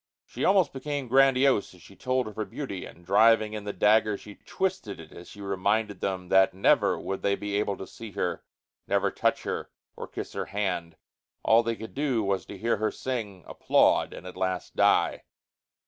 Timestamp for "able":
7.59-7.77